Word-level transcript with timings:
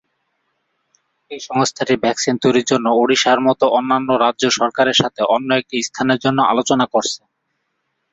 এই 1.31 1.39
সংস্থাটি 1.47 1.95
ভ্যাকসিন 2.03 2.35
তৈরির 2.43 2.69
জন্য 2.71 2.87
ওড়িশার 2.95 3.39
মতো 3.47 3.65
অন্যান্য 3.77 4.09
রাজ্য 4.17 4.43
সরকারের 4.59 4.99
সাথে 5.01 5.21
অন্য 5.35 5.49
একটি 5.55 5.75
স্থানের 5.87 6.19
জন্য 6.19 6.39
আলোচনা 6.51 6.85
করছে। 6.93 7.21